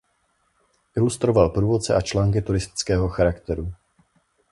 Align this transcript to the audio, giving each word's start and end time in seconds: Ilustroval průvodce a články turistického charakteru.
Ilustroval 0.97 1.49
průvodce 1.49 1.95
a 1.95 2.01
články 2.01 2.41
turistického 2.41 3.09
charakteru. 3.09 3.73